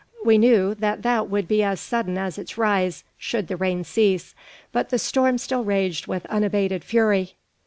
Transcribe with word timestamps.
We 0.25 0.39
knew 0.39 0.73
that 0.73 1.03
that 1.03 1.29
would 1.29 1.47
be 1.47 1.61
as 1.61 1.79
sudden 1.79 2.17
as 2.17 2.39
its 2.39 2.57
rise, 2.57 3.03
should 3.19 3.47
the 3.47 3.55
rain 3.55 3.83
cease; 3.83 4.33
but 4.71 4.89
the 4.89 4.97
storm 4.97 5.37
still 5.37 5.63
raged 5.63 6.07
with 6.07 6.25
unabated 6.25 6.83
fury. 6.83 7.35